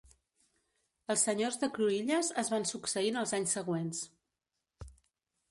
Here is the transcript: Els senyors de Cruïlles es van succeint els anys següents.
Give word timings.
Els 1.13 1.25
senyors 1.27 1.59
de 1.63 1.69
Cruïlles 1.75 2.31
es 2.45 2.49
van 2.55 2.67
succeint 2.71 3.21
els 3.23 3.35
anys 3.41 3.55
següents. 3.61 4.03